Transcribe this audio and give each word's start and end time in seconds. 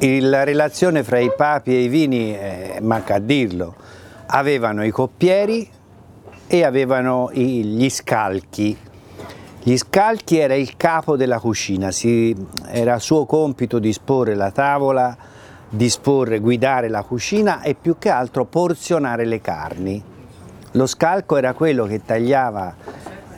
La 0.00 0.44
relazione 0.44 1.02
fra 1.02 1.18
i 1.18 1.32
papi 1.34 1.74
e 1.74 1.82
i 1.82 1.88
vini, 1.88 2.32
eh, 2.32 2.78
manca 2.80 3.16
a 3.16 3.18
dirlo, 3.18 3.74
avevano 4.26 4.84
i 4.84 4.90
coppieri 4.90 5.68
e 6.46 6.64
avevano 6.64 7.30
i, 7.32 7.64
gli 7.64 7.90
scalchi. 7.90 8.78
Gli 9.60 9.76
scalchi 9.76 10.38
era 10.38 10.54
il 10.54 10.76
capo 10.76 11.16
della 11.16 11.40
cucina, 11.40 11.90
si, 11.90 12.32
era 12.68 13.00
suo 13.00 13.26
compito 13.26 13.80
disporre 13.80 14.36
la 14.36 14.52
tavola, 14.52 15.16
disporre, 15.68 16.38
guidare 16.38 16.88
la 16.88 17.02
cucina 17.02 17.60
e 17.62 17.74
più 17.74 17.96
che 17.98 18.08
altro 18.08 18.44
porzionare 18.44 19.24
le 19.24 19.40
carni. 19.40 20.00
Lo 20.72 20.86
scalco 20.86 21.36
era 21.36 21.54
quello 21.54 21.86
che 21.86 22.04
tagliava 22.04 22.72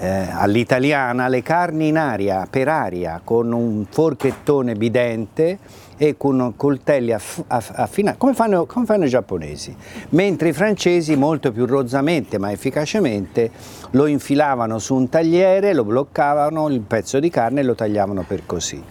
eh, 0.02 0.28
all'italiana 0.32 1.28
le 1.28 1.42
carni 1.42 1.88
in 1.88 1.98
aria, 1.98 2.46
per 2.48 2.68
aria, 2.68 3.20
con 3.22 3.52
un 3.52 3.84
forchettone 3.86 4.74
bidente 4.74 5.58
e 5.98 6.16
con 6.16 6.54
coltelli 6.56 7.12
aff- 7.12 7.44
affinati, 7.46 8.16
come 8.16 8.32
fanno, 8.32 8.64
come 8.64 8.86
fanno 8.86 9.04
i 9.04 9.10
giapponesi, 9.10 9.76
mentre 10.10 10.48
i 10.48 10.52
francesi 10.54 11.14
molto 11.16 11.52
più 11.52 11.66
rozzamente 11.66 12.38
ma 12.38 12.50
efficacemente 12.50 13.50
lo 13.90 14.06
infilavano 14.06 14.78
su 14.78 14.94
un 14.94 15.10
tagliere, 15.10 15.74
lo 15.74 15.84
bloccavano 15.84 16.70
il 16.70 16.80
pezzo 16.80 17.20
di 17.20 17.28
carne 17.28 17.60
e 17.60 17.64
lo 17.64 17.74
tagliavano 17.74 18.24
per 18.26 18.46
così. 18.46 18.82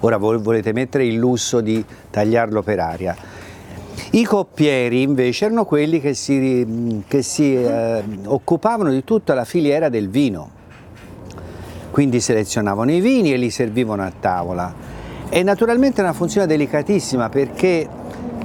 Ora 0.00 0.16
voi 0.16 0.38
volete 0.38 0.72
mettere 0.72 1.06
il 1.06 1.14
lusso 1.14 1.60
di 1.60 1.84
tagliarlo 2.10 2.62
per 2.62 2.80
aria. 2.80 3.16
I 4.10 4.24
coppieri 4.24 5.02
invece 5.02 5.44
erano 5.44 5.64
quelli 5.64 6.00
che 6.00 6.14
si, 6.14 7.04
che 7.06 7.22
si 7.22 7.54
eh, 7.54 8.02
occupavano 8.24 8.90
di 8.90 9.04
tutta 9.04 9.34
la 9.34 9.44
filiera 9.44 9.88
del 9.88 10.08
vino, 10.08 10.56
quindi 11.98 12.20
selezionavano 12.20 12.92
i 12.92 13.00
vini 13.00 13.32
e 13.32 13.36
li 13.36 13.50
servivano 13.50 14.04
a 14.04 14.12
tavola. 14.20 14.72
E 15.28 15.42
naturalmente 15.42 16.00
è 16.00 16.04
una 16.04 16.12
funzione 16.12 16.46
delicatissima 16.46 17.28
perché 17.28 17.88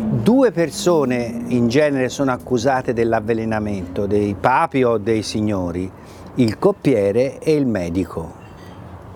due 0.10 0.52
persone 0.52 1.44
in 1.50 1.68
genere 1.68 2.10
sono 2.10 2.32
accusate 2.32 2.94
dell'avvelenamento, 2.94 4.08
dei 4.08 4.34
papi 4.34 4.82
o 4.82 4.98
dei 4.98 5.22
signori, 5.22 5.88
il 6.34 6.58
coppiere 6.58 7.38
e 7.38 7.54
il 7.54 7.68
medico, 7.68 8.32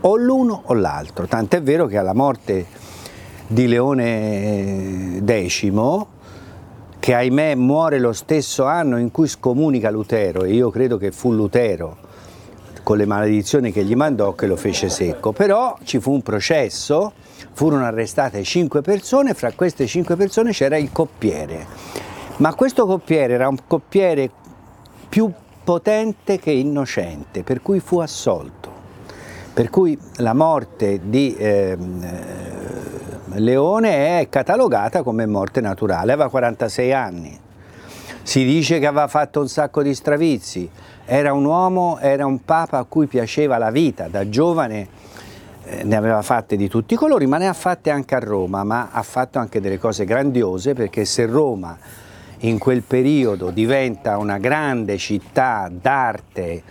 o 0.01 0.15
l'uno 0.17 0.61
o 0.65 0.73
l'altro, 0.75 1.25
tant'è 1.25 1.59
vero 1.63 1.87
che 1.87 1.97
alla 1.97 2.13
morte 2.13 2.67
di 3.47 3.67
Leone 3.67 5.19
X, 5.25 5.71
che 6.99 7.15
ahimè 7.15 7.55
muore 7.55 7.97
lo 7.97 8.13
stesso 8.13 8.65
anno 8.65 8.99
in 8.99 9.09
cui 9.09 9.27
scomunica 9.27 9.89
Lutero, 9.89 10.43
e 10.43 10.53
io 10.53 10.69
credo 10.69 10.97
che 10.97 11.11
fu 11.11 11.31
Lutero, 11.31 12.05
con 12.87 12.95
le 12.95 13.05
maledizioni 13.05 13.73
che 13.73 13.83
gli 13.83 13.95
mandò, 13.95 14.31
che 14.31 14.47
lo 14.47 14.55
fece 14.55 14.87
secco, 14.87 15.33
però 15.33 15.77
ci 15.83 15.99
fu 15.99 16.13
un 16.13 16.21
processo 16.21 17.11
furono 17.51 17.83
arrestate 17.83 18.43
cinque 18.43 18.79
persone, 18.79 19.33
fra 19.33 19.51
queste 19.51 19.85
cinque 19.87 20.15
persone 20.15 20.53
c'era 20.53 20.77
il 20.77 20.89
coppiere, 20.93 21.65
ma 22.37 22.55
questo 22.55 22.85
coppiere 22.85 23.33
era 23.33 23.49
un 23.49 23.57
coppiere 23.67 24.29
più 25.09 25.29
potente 25.65 26.39
che 26.39 26.51
innocente, 26.51 27.43
per 27.43 27.61
cui 27.61 27.81
fu 27.81 27.99
assolto. 27.99 28.71
Per 29.53 29.69
cui 29.69 29.99
la 30.19 30.33
morte 30.33 31.01
di 31.09 31.35
eh, 31.35 31.77
Leone 33.33 34.21
è 34.21 34.29
catalogata 34.29 35.03
come 35.03 35.25
morte 35.25 35.59
naturale, 35.59 36.13
aveva 36.13 36.29
46 36.29 36.93
anni. 36.93 37.39
Si 38.27 38.43
dice 38.43 38.79
che 38.79 38.85
aveva 38.85 39.07
fatto 39.07 39.39
un 39.39 39.47
sacco 39.47 39.81
di 39.81 39.95
stravizi, 39.95 40.69
era 41.05 41.31
un 41.31 41.45
uomo, 41.45 41.97
era 41.97 42.25
un 42.25 42.43
papa 42.43 42.77
a 42.77 42.83
cui 42.83 43.07
piaceva 43.07 43.57
la 43.57 43.71
vita, 43.71 44.09
da 44.09 44.27
giovane 44.27 44.87
eh, 45.63 45.85
ne 45.85 45.95
aveva 45.95 46.21
fatte 46.21 46.57
di 46.57 46.67
tutti 46.67 46.95
i 46.95 46.97
colori, 46.97 47.25
ma 47.25 47.37
ne 47.37 47.47
ha 47.47 47.53
fatte 47.53 47.89
anche 47.89 48.15
a 48.15 48.19
Roma, 48.19 48.65
ma 48.65 48.89
ha 48.91 49.01
fatto 49.01 49.39
anche 49.39 49.61
delle 49.61 49.77
cose 49.77 50.03
grandiose 50.03 50.73
perché 50.73 51.05
se 51.05 51.25
Roma 51.25 51.77
in 52.39 52.57
quel 52.57 52.81
periodo 52.81 53.49
diventa 53.49 54.17
una 54.17 54.39
grande 54.39 54.97
città 54.97 55.71
d'arte 55.71 56.63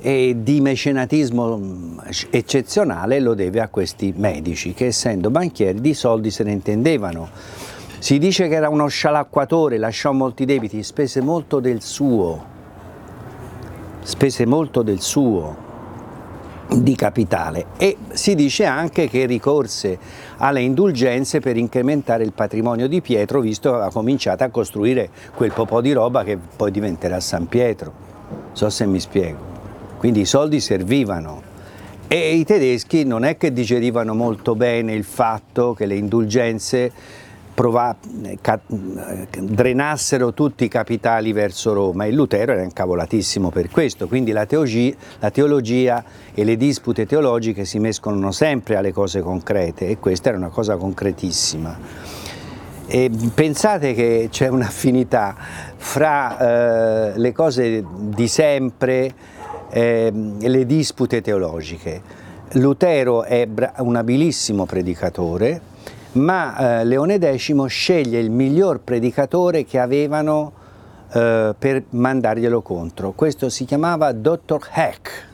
e 0.00 0.36
di 0.36 0.60
mecenatismo 0.60 1.56
mm, 1.56 1.98
eccezionale 2.28 3.18
lo 3.18 3.32
deve 3.32 3.60
a 3.60 3.68
questi 3.68 4.12
medici 4.14 4.74
che 4.74 4.88
essendo 4.88 5.30
banchieri 5.30 5.80
di 5.80 5.94
soldi 5.94 6.30
se 6.30 6.44
ne 6.44 6.52
intendevano. 6.52 7.30
Si 7.98 8.18
dice 8.18 8.46
che 8.48 8.54
era 8.54 8.68
uno 8.68 8.86
scialacquatore, 8.86 9.76
lasciò 9.76 10.12
molti 10.12 10.44
debiti, 10.44 10.82
spese 10.82 11.20
molto 11.20 11.58
del 11.58 11.82
suo, 11.82 12.44
spese 14.02 14.46
molto 14.46 14.82
del 14.82 15.00
suo 15.00 15.66
di 16.70 16.94
capitale 16.94 17.66
e 17.78 17.96
si 18.10 18.34
dice 18.34 18.66
anche 18.66 19.08
che 19.08 19.24
ricorse 19.24 19.98
alle 20.36 20.60
indulgenze 20.60 21.40
per 21.40 21.56
incrementare 21.56 22.24
il 22.24 22.32
patrimonio 22.32 22.88
di 22.88 23.00
Pietro 23.00 23.40
visto 23.40 23.70
che 23.70 23.76
aveva 23.76 23.90
cominciato 23.90 24.44
a 24.44 24.50
costruire 24.50 25.08
quel 25.34 25.52
po' 25.52 25.80
di 25.80 25.92
roba 25.92 26.24
che 26.24 26.36
poi 26.36 26.70
diventerà 26.70 27.20
San 27.20 27.48
Pietro. 27.48 27.92
So 28.52 28.68
se 28.68 28.86
mi 28.86 29.00
spiego. 29.00 29.56
Quindi 29.96 30.20
i 30.20 30.24
soldi 30.26 30.60
servivano 30.60 31.42
e 32.06 32.34
i 32.34 32.44
tedeschi 32.44 33.04
non 33.04 33.24
è 33.24 33.36
che 33.36 33.52
digerivano 33.52 34.14
molto 34.14 34.54
bene 34.54 34.94
il 34.94 35.04
fatto 35.04 35.74
che 35.74 35.86
le 35.86 35.96
indulgenze 35.96 36.92
prova, 37.58 37.96
drenassero 39.36 40.32
tutti 40.32 40.62
i 40.62 40.68
capitali 40.68 41.32
verso 41.32 41.72
Roma 41.72 42.04
e 42.04 42.12
Lutero 42.12 42.52
era 42.52 42.62
incavolatissimo 42.62 43.50
per 43.50 43.68
questo, 43.68 44.06
quindi 44.06 44.30
la 44.30 44.46
teologia, 44.46 44.94
la 45.18 45.32
teologia 45.32 46.04
e 46.32 46.44
le 46.44 46.56
dispute 46.56 47.04
teologiche 47.04 47.64
si 47.64 47.80
mescolano 47.80 48.30
sempre 48.30 48.76
alle 48.76 48.92
cose 48.92 49.22
concrete 49.22 49.88
e 49.88 49.98
questa 49.98 50.28
era 50.28 50.38
una 50.38 50.50
cosa 50.50 50.76
concretissima. 50.76 51.76
E 52.86 53.10
pensate 53.34 53.92
che 53.92 54.28
c'è 54.30 54.46
un'affinità 54.46 55.34
fra 55.74 57.08
eh, 57.08 57.18
le 57.18 57.32
cose 57.32 57.84
di 57.92 58.28
sempre 58.28 59.12
eh, 59.68 60.12
e 60.40 60.48
le 60.48 60.64
dispute 60.64 61.20
teologiche. 61.20 62.26
Lutero 62.52 63.24
è 63.24 63.48
un 63.78 63.96
abilissimo 63.96 64.64
predicatore, 64.64 65.60
ma 66.12 66.80
eh, 66.80 66.84
Leone 66.84 67.18
X 67.18 67.66
sceglie 67.66 68.18
il 68.18 68.30
miglior 68.30 68.80
predicatore 68.80 69.64
che 69.64 69.78
avevano 69.78 70.52
eh, 71.12 71.54
per 71.58 71.84
mandarglielo 71.90 72.60
contro. 72.62 73.12
Questo 73.12 73.48
si 73.48 73.64
chiamava 73.64 74.12
Dr. 74.12 74.60
Heck, 74.72 75.26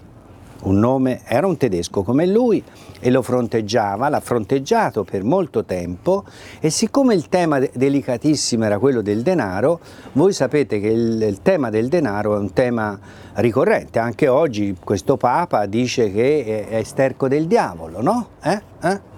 un 0.62 0.78
nome, 0.78 1.22
era 1.24 1.46
un 1.46 1.56
tedesco 1.56 2.02
come 2.02 2.26
lui 2.26 2.62
e 3.00 3.10
lo 3.10 3.22
fronteggiava, 3.22 4.08
l'ha 4.08 4.20
fronteggiato 4.20 5.04
per 5.04 5.24
molto 5.24 5.64
tempo 5.64 6.24
e 6.58 6.70
siccome 6.70 7.14
il 7.14 7.28
tema 7.28 7.58
delicatissimo 7.58 8.64
era 8.64 8.78
quello 8.78 9.02
del 9.02 9.22
denaro, 9.22 9.80
voi 10.12 10.32
sapete 10.32 10.80
che 10.80 10.88
il, 10.88 11.20
il 11.22 11.42
tema 11.42 11.70
del 11.70 11.88
denaro 11.88 12.34
è 12.34 12.38
un 12.38 12.52
tema 12.52 12.98
ricorrente, 13.34 13.98
anche 13.98 14.26
oggi 14.28 14.76
questo 14.82 15.16
Papa 15.16 15.66
dice 15.66 16.10
che 16.10 16.66
è, 16.66 16.78
è 16.78 16.82
sterco 16.82 17.28
del 17.28 17.46
diavolo, 17.46 18.00
no? 18.00 18.28
Eh? 18.42 18.62
Eh? 18.82 19.12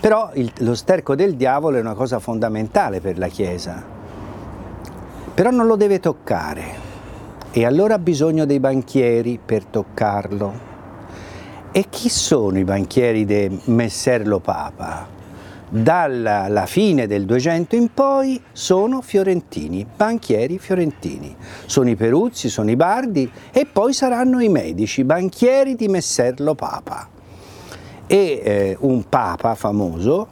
Però 0.00 0.30
il, 0.32 0.50
lo 0.60 0.74
sterco 0.74 1.14
del 1.14 1.34
diavolo 1.34 1.76
è 1.76 1.80
una 1.80 1.92
cosa 1.92 2.20
fondamentale 2.20 3.02
per 3.02 3.18
la 3.18 3.28
Chiesa, 3.28 3.84
però 5.34 5.50
non 5.50 5.66
lo 5.66 5.76
deve 5.76 6.00
toccare 6.00 6.88
e 7.50 7.66
allora 7.66 7.94
ha 7.94 7.98
bisogno 7.98 8.46
dei 8.46 8.60
banchieri 8.60 9.38
per 9.44 9.66
toccarlo. 9.66 10.68
E 11.70 11.84
chi 11.90 12.08
sono 12.08 12.58
i 12.58 12.64
banchieri 12.64 13.26
di 13.26 13.60
Messer 13.64 14.26
lo 14.26 14.40
Papa? 14.40 15.06
Dalla 15.68 16.64
fine 16.64 17.06
del 17.06 17.26
200 17.26 17.76
in 17.76 17.92
poi 17.92 18.42
sono 18.52 19.02
fiorentini, 19.02 19.86
banchieri 19.96 20.58
fiorentini. 20.58 21.36
Sono 21.66 21.90
i 21.90 21.94
Peruzzi, 21.94 22.48
sono 22.48 22.70
i 22.70 22.76
Bardi 22.76 23.30
e 23.52 23.66
poi 23.66 23.92
saranno 23.92 24.40
i 24.40 24.48
medici, 24.48 25.04
banchieri 25.04 25.76
di 25.76 25.88
Messer 25.88 26.40
lo 26.40 26.54
Papa 26.54 27.18
e 28.10 28.40
eh, 28.42 28.76
un 28.80 29.08
papa 29.08 29.54
famoso 29.54 30.26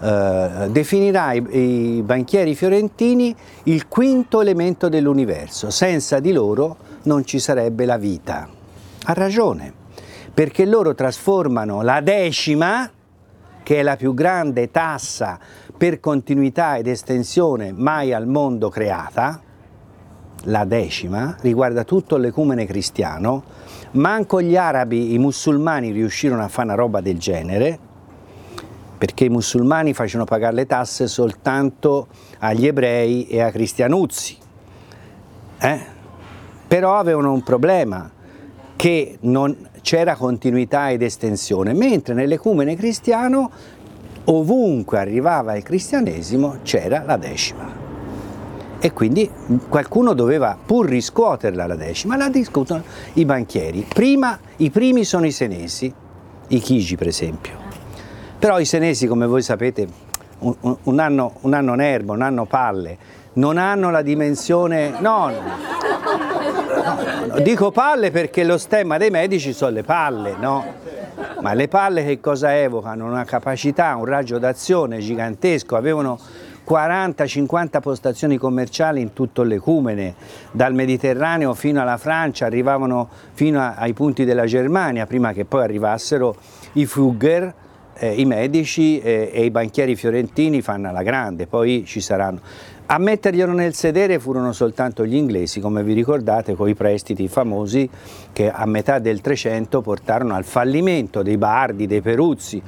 eh, 0.00 0.68
definirà 0.70 1.32
i, 1.32 1.44
i 1.98 2.02
banchieri 2.02 2.54
fiorentini 2.54 3.34
il 3.64 3.88
quinto 3.88 4.40
elemento 4.40 4.88
dell'universo, 4.88 5.70
senza 5.70 6.20
di 6.20 6.30
loro 6.30 6.76
non 7.02 7.24
ci 7.24 7.40
sarebbe 7.40 7.84
la 7.84 7.96
vita. 7.96 8.48
Ha 9.06 9.12
ragione, 9.12 9.72
perché 10.32 10.64
loro 10.66 10.94
trasformano 10.94 11.82
la 11.82 12.00
decima, 12.00 12.88
che 13.64 13.76
è 13.76 13.82
la 13.82 13.96
più 13.96 14.14
grande 14.14 14.70
tassa 14.70 15.36
per 15.76 15.98
continuità 15.98 16.76
ed 16.76 16.86
estensione 16.86 17.72
mai 17.72 18.12
al 18.12 18.28
mondo 18.28 18.68
creata, 18.68 19.40
la 20.46 20.64
decima, 20.64 21.36
riguarda 21.40 21.84
tutto 21.84 22.16
l'ecumene 22.16 22.66
cristiano, 22.66 23.44
manco 23.92 24.40
gli 24.42 24.56
arabi, 24.56 25.12
i 25.12 25.18
musulmani 25.18 25.92
riuscirono 25.92 26.42
a 26.42 26.48
fare 26.48 26.68
una 26.68 26.76
roba 26.76 27.00
del 27.00 27.18
genere, 27.18 27.78
perché 28.98 29.24
i 29.26 29.28
musulmani 29.28 29.92
facevano 29.92 30.24
pagare 30.24 30.54
le 30.54 30.66
tasse 30.66 31.06
soltanto 31.06 32.08
agli 32.38 32.66
ebrei 32.66 33.26
e 33.28 33.40
a 33.40 33.50
cristianuzzi. 33.50 34.36
Eh? 35.58 35.80
Però 36.66 36.96
avevano 36.96 37.32
un 37.32 37.42
problema, 37.42 38.10
che 38.76 39.16
non 39.22 39.56
c'era 39.80 40.16
continuità 40.16 40.90
ed 40.90 41.02
estensione, 41.02 41.72
mentre 41.72 42.14
nell'ecumene 42.14 42.76
cristiano 42.76 43.50
ovunque 44.24 44.98
arrivava 44.98 45.56
il 45.56 45.62
cristianesimo 45.62 46.58
c'era 46.62 47.02
la 47.04 47.16
decima. 47.16 47.85
E 48.86 48.92
quindi 48.92 49.28
qualcuno 49.68 50.12
doveva 50.12 50.56
pur 50.64 50.86
riscuoterla 50.88 51.66
la 51.66 51.74
decima, 51.74 52.16
la 52.16 52.28
discutono 52.28 52.84
i 53.14 53.24
banchieri. 53.24 53.84
Prima, 53.92 54.38
i 54.58 54.70
primi 54.70 55.02
sono 55.02 55.26
i 55.26 55.32
senesi, 55.32 55.92
i 56.46 56.58
chigi 56.60 56.94
per 56.94 57.08
esempio. 57.08 57.54
Però 58.38 58.60
i 58.60 58.64
senesi, 58.64 59.08
come 59.08 59.26
voi 59.26 59.42
sapete, 59.42 59.88
un, 60.38 60.54
un, 60.84 61.00
anno, 61.00 61.32
un 61.40 61.54
anno 61.54 61.74
nervo, 61.74 62.12
un 62.12 62.22
anno 62.22 62.44
palle, 62.44 62.96
non 63.32 63.56
hanno 63.56 63.90
la 63.90 64.02
dimensione... 64.02 64.94
No, 65.00 65.32
no, 67.26 67.40
dico 67.40 67.72
palle 67.72 68.12
perché 68.12 68.44
lo 68.44 68.56
stemma 68.56 68.98
dei 68.98 69.10
medici 69.10 69.52
sono 69.52 69.72
le 69.72 69.82
palle, 69.82 70.36
no? 70.38 70.64
Ma 71.40 71.54
le 71.54 71.66
palle 71.66 72.04
che 72.04 72.20
cosa 72.20 72.56
evocano? 72.56 73.04
Una 73.04 73.24
capacità, 73.24 73.96
un 73.96 74.04
raggio 74.04 74.38
d'azione 74.38 75.00
gigantesco, 75.00 75.74
avevano 75.74 76.20
40-50 76.66 77.80
postazioni 77.80 78.36
commerciali 78.36 79.00
in 79.00 79.12
tutto 79.12 79.42
l'Ecumene, 79.42 80.14
dal 80.50 80.74
Mediterraneo 80.74 81.54
fino 81.54 81.80
alla 81.80 81.96
Francia, 81.96 82.46
arrivavano 82.46 83.08
fino 83.32 83.60
ai 83.60 83.92
punti 83.92 84.24
della 84.24 84.46
Germania, 84.46 85.06
prima 85.06 85.32
che 85.32 85.44
poi 85.44 85.62
arrivassero 85.62 86.34
i 86.72 86.86
Fugger, 86.86 87.54
eh, 87.98 88.20
i 88.20 88.24
medici 88.24 89.00
eh, 89.00 89.30
e 89.32 89.44
i 89.44 89.50
banchieri 89.50 89.96
fiorentini 89.96 90.60
fanno 90.60 90.90
la 90.92 91.02
grande, 91.02 91.46
poi 91.46 91.84
ci 91.86 92.00
saranno. 92.00 92.40
A 92.88 92.98
metterglielo 92.98 93.52
nel 93.52 93.74
sedere 93.74 94.20
furono 94.20 94.52
soltanto 94.52 95.04
gli 95.04 95.16
inglesi, 95.16 95.58
come 95.58 95.82
vi 95.82 95.92
ricordate, 95.92 96.54
con 96.54 96.68
i 96.68 96.74
prestiti 96.74 97.26
famosi 97.26 97.90
che 98.32 98.48
a 98.48 98.64
metà 98.64 99.00
del 99.00 99.20
Trecento 99.20 99.80
portarono 99.80 100.34
al 100.34 100.44
fallimento 100.44 101.22
dei 101.22 101.36
Bardi, 101.36 101.88
dei 101.88 102.00
Peruzzi, 102.00 102.62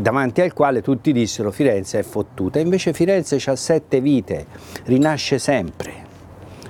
davanti 0.00 0.40
al 0.40 0.52
quale 0.52 0.82
tutti 0.82 1.12
dissero 1.12 1.50
Firenze 1.50 2.00
è 2.00 2.02
fottuta. 2.02 2.58
Invece 2.58 2.92
Firenze 2.92 3.40
ha 3.44 3.56
sette 3.56 4.00
vite, 4.00 4.46
rinasce 4.84 5.38
sempre, 5.38 5.92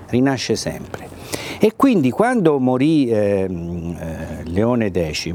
rinasce 0.09 0.56
sempre. 0.56 1.09
E 1.59 1.75
quindi 1.77 2.11
quando 2.11 2.59
morì 2.59 3.09
eh, 3.09 3.47
eh, 3.49 4.44
Leone 4.44 4.91
X, 4.91 5.33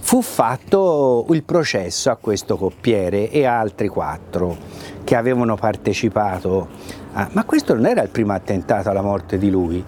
fu 0.00 0.22
fatto 0.22 1.26
il 1.30 1.42
processo 1.42 2.10
a 2.10 2.16
questo 2.16 2.56
coppiere 2.56 3.30
e 3.30 3.44
a 3.44 3.58
altri 3.58 3.88
quattro 3.88 4.56
che 5.02 5.16
avevano 5.16 5.56
partecipato. 5.56 6.68
A... 7.12 7.28
Ma 7.32 7.44
questo 7.44 7.74
non 7.74 7.86
era 7.86 8.02
il 8.02 8.10
primo 8.10 8.32
attentato 8.32 8.90
alla 8.90 9.02
morte 9.02 9.38
di 9.38 9.50
lui. 9.50 9.84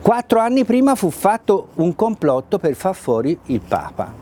Quattro 0.00 0.40
anni 0.40 0.64
prima 0.64 0.94
fu 0.94 1.10
fatto 1.10 1.68
un 1.74 1.94
complotto 1.94 2.58
per 2.58 2.74
far 2.74 2.94
fuori 2.94 3.38
il 3.46 3.60
Papa 3.60 4.21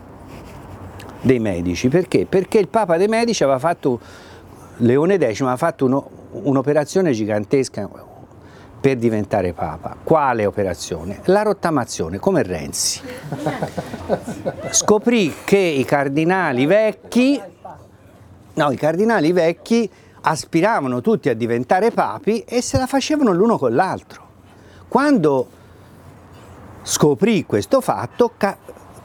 dei 1.21 1.39
Medici. 1.39 1.87
Perché? 1.87 2.25
Perché 2.25 2.59
il 2.59 2.67
Papa 2.67 2.97
dei 2.97 3.07
Medici 3.07 3.43
aveva 3.43 3.59
fatto, 3.59 3.99
Leone 4.77 5.17
X 5.17 5.41
aveva 5.41 5.57
fatto 5.57 5.85
uno, 5.85 6.09
un'operazione 6.31 7.11
gigantesca 7.11 7.89
per 8.79 8.97
diventare 8.97 9.53
Papa. 9.53 9.95
Quale 10.03 10.45
operazione? 10.45 11.21
La 11.25 11.43
rottamazione, 11.43 12.19
come 12.19 12.43
Renzi. 12.43 13.01
Scoprì 14.71 15.33
che 15.45 15.57
i 15.57 15.85
cardinali 15.85 16.65
vecchi 16.65 17.41
No, 18.53 18.69
i 18.69 18.75
cardinali 18.75 19.31
vecchi 19.31 19.89
aspiravano 20.21 20.99
tutti 20.99 21.29
a 21.29 21.33
diventare 21.33 21.91
papi 21.91 22.41
e 22.41 22.61
se 22.61 22.77
la 22.77 22.85
facevano 22.85 23.31
l'uno 23.31 23.57
con 23.57 23.73
l'altro. 23.73 24.27
Quando 24.87 25.47
scoprì 26.81 27.45
questo 27.45 27.79
fatto, 27.79 28.33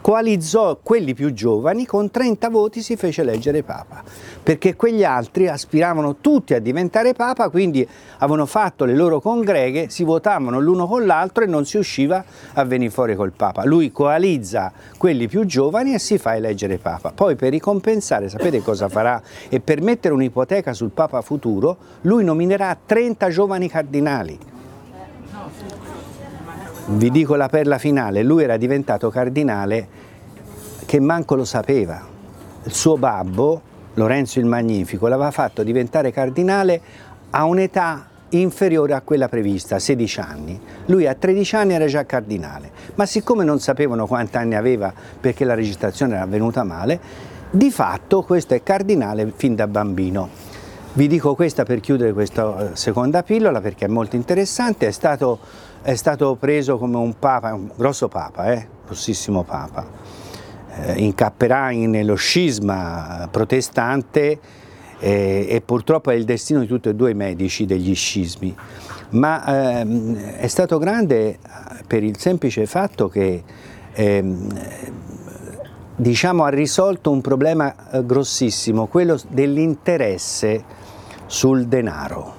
coalizzò 0.06 0.78
quelli 0.84 1.14
più 1.14 1.32
giovani, 1.32 1.84
con 1.84 2.12
30 2.12 2.48
voti 2.48 2.80
si 2.80 2.94
fece 2.94 3.22
eleggere 3.22 3.64
Papa, 3.64 4.04
perché 4.40 4.76
quegli 4.76 5.02
altri 5.02 5.48
aspiravano 5.48 6.18
tutti 6.20 6.54
a 6.54 6.60
diventare 6.60 7.12
Papa, 7.12 7.48
quindi 7.48 7.84
avevano 8.18 8.46
fatto 8.46 8.84
le 8.84 8.94
loro 8.94 9.20
congreghe, 9.20 9.90
si 9.90 10.04
votavano 10.04 10.60
l'uno 10.60 10.86
con 10.86 11.06
l'altro 11.06 11.42
e 11.42 11.48
non 11.48 11.64
si 11.64 11.76
usciva 11.78 12.24
a 12.52 12.64
venire 12.64 12.92
fuori 12.92 13.16
col 13.16 13.32
Papa. 13.32 13.64
Lui 13.64 13.90
coalizza 13.90 14.72
quelli 14.96 15.26
più 15.26 15.44
giovani 15.44 15.92
e 15.92 15.98
si 15.98 16.18
fa 16.18 16.36
eleggere 16.36 16.78
Papa. 16.78 17.10
Poi 17.10 17.34
per 17.34 17.50
ricompensare, 17.50 18.28
sapete 18.28 18.62
cosa 18.62 18.88
farà? 18.88 19.20
E 19.48 19.58
per 19.58 19.82
mettere 19.82 20.14
un'ipoteca 20.14 20.72
sul 20.72 20.90
Papa 20.90 21.20
futuro, 21.20 21.76
lui 22.02 22.22
nominerà 22.22 22.78
30 22.86 23.28
giovani 23.28 23.68
cardinali 23.68 24.54
vi 26.88 27.10
dico 27.10 27.34
la 27.34 27.48
perla 27.48 27.78
finale, 27.78 28.22
lui 28.22 28.44
era 28.44 28.56
diventato 28.56 29.10
cardinale 29.10 29.88
che 30.86 31.00
manco 31.00 31.34
lo 31.34 31.44
sapeva. 31.44 32.00
Il 32.62 32.72
suo 32.72 32.96
babbo, 32.96 33.60
Lorenzo 33.94 34.38
il 34.38 34.46
Magnifico, 34.46 35.08
l'aveva 35.08 35.32
fatto 35.32 35.64
diventare 35.64 36.12
cardinale 36.12 36.80
a 37.30 37.44
un'età 37.44 38.06
inferiore 38.30 38.92
a 38.92 39.00
quella 39.00 39.28
prevista, 39.28 39.80
16 39.80 40.20
anni. 40.20 40.60
Lui 40.86 41.06
a 41.06 41.14
13 41.14 41.56
anni 41.56 41.74
era 41.74 41.86
già 41.86 42.04
cardinale, 42.06 42.70
ma 42.94 43.04
siccome 43.04 43.42
non 43.42 43.58
sapevano 43.58 44.06
quanti 44.06 44.36
anni 44.36 44.54
aveva 44.54 44.92
perché 45.20 45.44
la 45.44 45.54
registrazione 45.54 46.14
era 46.14 46.26
venuta 46.26 46.62
male, 46.62 47.00
di 47.50 47.70
fatto 47.70 48.22
questo 48.22 48.54
è 48.54 48.62
cardinale 48.62 49.32
fin 49.34 49.56
da 49.56 49.66
bambino. 49.66 50.54
Vi 50.92 51.08
dico 51.08 51.34
questa 51.34 51.64
per 51.64 51.80
chiudere 51.80 52.12
questa 52.12 52.70
eh, 52.70 52.76
seconda 52.76 53.22
pillola 53.22 53.60
perché 53.60 53.84
è 53.84 53.88
molto 53.88 54.16
interessante, 54.16 54.86
è 54.86 54.90
stato 54.92 55.38
è 55.86 55.94
stato 55.94 56.34
preso 56.34 56.78
come 56.78 56.96
un 56.96 57.16
papa, 57.16 57.54
un 57.54 57.70
grosso 57.76 58.08
papa, 58.08 58.52
eh? 58.52 58.66
grossissimo 58.84 59.44
papa, 59.44 59.86
eh, 60.78 60.94
incapperà 60.94 61.68
nello 61.68 62.16
scisma 62.16 63.28
protestante 63.30 64.40
eh, 64.98 65.46
e 65.48 65.62
purtroppo 65.64 66.10
è 66.10 66.14
il 66.14 66.24
destino 66.24 66.58
di 66.58 66.66
tutti 66.66 66.88
e 66.88 66.94
due 66.96 67.12
i 67.12 67.14
medici 67.14 67.66
degli 67.66 67.94
scismi, 67.94 68.52
ma 69.10 69.78
ehm, 69.78 70.16
è 70.38 70.48
stato 70.48 70.78
grande 70.78 71.38
per 71.86 72.02
il 72.02 72.18
semplice 72.18 72.66
fatto 72.66 73.06
che 73.08 73.44
ehm, 73.92 74.48
diciamo, 75.94 76.42
ha 76.42 76.48
risolto 76.48 77.12
un 77.12 77.20
problema 77.20 77.92
eh, 77.92 78.04
grossissimo, 78.04 78.86
quello 78.86 79.16
dell'interesse 79.28 80.64
sul 81.26 81.68
denaro. 81.68 82.35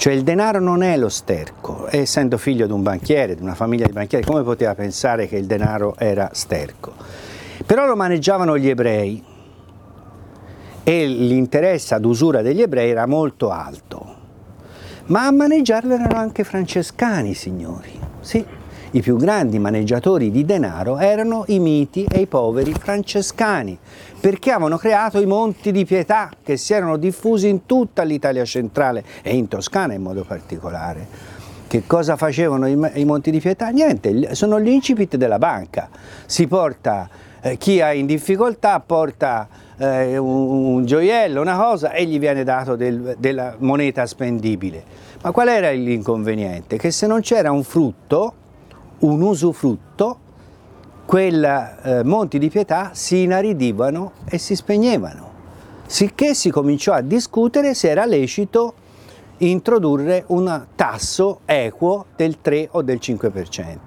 Cioè 0.00 0.14
il 0.14 0.22
denaro 0.22 0.60
non 0.60 0.82
è 0.82 0.96
lo 0.96 1.10
sterco, 1.10 1.86
essendo 1.90 2.38
figlio 2.38 2.64
di 2.64 2.72
un 2.72 2.82
banchiere, 2.82 3.34
di 3.34 3.42
una 3.42 3.54
famiglia 3.54 3.84
di 3.84 3.92
banchieri, 3.92 4.24
come 4.24 4.42
poteva 4.42 4.74
pensare 4.74 5.28
che 5.28 5.36
il 5.36 5.44
denaro 5.44 5.94
era 5.98 6.30
sterco? 6.32 6.94
Però 7.66 7.84
lo 7.84 7.96
maneggiavano 7.96 8.56
gli 8.56 8.70
ebrei 8.70 9.22
e 10.82 11.06
l'interesse 11.06 11.94
ad 11.94 12.06
usura 12.06 12.40
degli 12.40 12.62
ebrei 12.62 12.88
era 12.88 13.04
molto 13.04 13.50
alto. 13.50 14.16
Ma 15.08 15.26
a 15.26 15.32
maneggiarlo 15.32 15.92
erano 15.92 16.18
anche 16.18 16.44
francescani, 16.44 17.34
signori. 17.34 17.92
Sì, 18.20 18.42
i 18.92 19.02
più 19.02 19.16
grandi 19.16 19.60
maneggiatori 19.60 20.32
di 20.32 20.44
denaro 20.44 20.98
erano 20.98 21.44
i 21.46 21.60
miti 21.60 22.04
e 22.10 22.22
i 22.22 22.26
poveri 22.26 22.72
francescani, 22.72 23.78
perché 24.18 24.50
avevano 24.50 24.78
creato 24.78 25.20
i 25.20 25.26
monti 25.26 25.70
di 25.70 25.84
pietà 25.84 26.30
che 26.42 26.56
si 26.56 26.72
erano 26.72 26.96
diffusi 26.96 27.48
in 27.48 27.66
tutta 27.66 28.02
l'Italia 28.02 28.44
centrale 28.44 29.04
e 29.22 29.36
in 29.36 29.46
Toscana 29.46 29.94
in 29.94 30.02
modo 30.02 30.24
particolare. 30.24 31.38
Che 31.68 31.84
cosa 31.86 32.16
facevano 32.16 32.66
i, 32.66 33.04
monti 33.04 33.30
di 33.30 33.38
pietà? 33.38 33.68
Niente, 33.68 34.34
sono 34.34 34.58
gli 34.58 34.70
incipit 34.70 35.14
della 35.14 35.38
banca. 35.38 35.88
Si 36.26 36.48
porta, 36.48 37.08
eh, 37.40 37.56
chi 37.58 37.78
è 37.78 37.90
in 37.90 38.06
difficoltà 38.06 38.80
porta 38.80 39.46
eh, 39.78 40.18
un, 40.18 40.74
un, 40.74 40.84
gioiello, 40.84 41.40
una 41.40 41.56
cosa 41.56 41.92
e 41.92 42.06
gli 42.06 42.18
viene 42.18 42.42
dato 42.42 42.74
del, 42.74 43.14
della 43.20 43.54
moneta 43.58 44.04
spendibile. 44.04 44.82
Ma 45.22 45.30
qual 45.30 45.46
era 45.46 45.70
l'inconveniente? 45.70 46.76
Che 46.76 46.90
se 46.90 47.06
non 47.06 47.20
c'era 47.20 47.52
un 47.52 47.62
frutto, 47.62 48.34
un 49.00 49.22
usufrutto, 49.22 50.18
quei 51.06 51.32
eh, 51.32 52.02
monti 52.04 52.38
di 52.38 52.48
pietà 52.48 52.90
si 52.92 53.22
inaridivano 53.22 54.12
e 54.24 54.38
si 54.38 54.54
spegnevano, 54.54 55.30
sicché 55.86 56.34
si 56.34 56.50
cominciò 56.50 56.92
a 56.92 57.00
discutere 57.00 57.74
se 57.74 57.88
era 57.90 58.04
lecito 58.04 58.74
introdurre 59.38 60.24
un 60.28 60.66
tasso 60.74 61.40
equo 61.46 62.06
del 62.14 62.40
3 62.40 62.68
o 62.72 62.82
del 62.82 62.98
5%. 63.00 63.78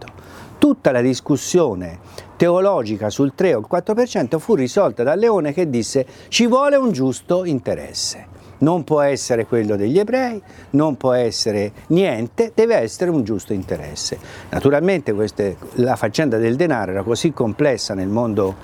Tutta 0.58 0.92
la 0.92 1.02
discussione 1.02 2.00
teologica 2.36 3.10
sul 3.10 3.34
3 3.36 3.54
o 3.54 3.60
il 3.60 3.68
4% 3.70 4.38
fu 4.40 4.56
risolta 4.56 5.04
da 5.04 5.16
Leone 5.16 5.54
che 5.54 5.70
disse 5.70 6.06
ci 6.30 6.48
vuole 6.48 6.76
un 6.76 6.92
giusto 6.92 7.46
interesse 7.46 8.28
non 8.64 8.84
può 8.84 9.02
essere 9.02 9.46
quello 9.46 9.76
degli 9.76 10.00
ebrei, 10.00 10.42
non 10.72 10.98
può 10.98 11.12
essere 11.12 11.72
niente, 11.88 12.52
deve 12.56 12.76
essere 12.76 13.12
un 13.12 13.24
giusto 13.24 13.54
interesse. 13.54 14.18
Naturalmente 14.50 15.14
queste, 15.14 15.58
la 15.76 15.96
faccenda 15.96 16.38
del 16.38 16.56
denaro 16.56 16.92
era 16.92 17.04
così 17.04 17.32
complessa 17.32 17.94
nel 17.94 18.08
mondo 18.08 18.56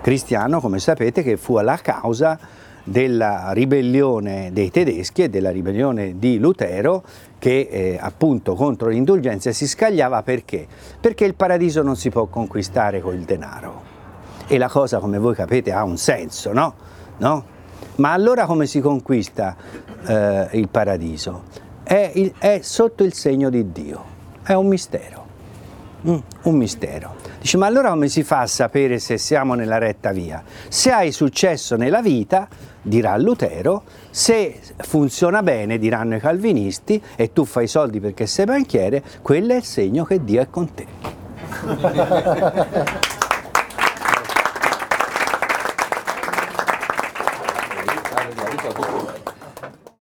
cristiano, 0.00 0.60
come 0.60 0.80
sapete, 0.80 1.22
che 1.22 1.36
fu 1.36 1.58
la 1.60 1.76
causa 1.76 2.38
della 2.86 3.52
ribellione 3.52 4.50
dei 4.52 4.70
tedeschi 4.70 5.22
e 5.22 5.30
della 5.30 5.50
ribellione 5.50 6.18
di 6.18 6.38
Lutero 6.38 7.02
che 7.38 7.68
eh, 7.70 7.98
appunto 7.98 8.54
contro 8.54 8.88
l'indulgenza 8.88 9.52
si 9.52 9.66
scagliava 9.66 10.22
perché? 10.22 10.66
Perché 11.00 11.24
il 11.24 11.34
paradiso 11.34 11.80
non 11.82 11.96
si 11.96 12.10
può 12.10 12.26
conquistare 12.26 13.00
col 13.00 13.20
denaro 13.20 13.92
e 14.46 14.58
la 14.58 14.68
cosa 14.68 14.98
come 14.98 15.18
voi 15.18 15.34
capite 15.34 15.72
ha 15.72 15.82
un 15.82 15.96
senso, 15.96 16.52
no? 16.52 16.74
no? 17.16 17.53
Ma 17.96 18.12
allora 18.12 18.46
come 18.46 18.66
si 18.66 18.80
conquista 18.80 19.56
eh, 20.06 20.48
il 20.52 20.68
paradiso? 20.68 21.44
È, 21.82 22.12
il, 22.14 22.32
è, 22.38 22.60
sotto 22.62 23.04
il 23.04 23.12
segno 23.12 23.50
di 23.50 23.70
Dio, 23.70 24.04
è 24.42 24.52
un 24.54 24.66
mistero, 24.66 25.26
mm, 26.06 26.18
un 26.42 26.56
mistero. 26.56 27.14
Dice, 27.40 27.56
ma 27.56 27.66
allora 27.66 27.90
come 27.90 28.08
si 28.08 28.22
fa 28.22 28.40
a 28.40 28.46
sapere 28.46 28.98
se 28.98 29.18
siamo 29.18 29.54
nella 29.54 29.78
retta 29.78 30.12
via? 30.12 30.42
Se 30.68 30.90
hai 30.90 31.12
successo 31.12 31.76
nella 31.76 32.00
vita, 32.00 32.48
dirà 32.82 33.16
Lutero, 33.16 33.84
se 34.10 34.60
funziona 34.78 35.42
bene, 35.42 35.78
diranno 35.78 36.16
i 36.16 36.20
calvinisti, 36.20 37.00
e 37.16 37.32
tu 37.32 37.44
fai 37.44 37.66
soldi 37.66 38.00
perché 38.00 38.26
sei 38.26 38.46
banchiere, 38.46 39.02
quello 39.22 39.52
è 39.52 39.56
il 39.56 39.64
segno 39.64 40.04
che 40.04 40.24
Dio 40.24 40.40
è 40.40 40.48
con 40.50 40.72
te. 40.74 40.86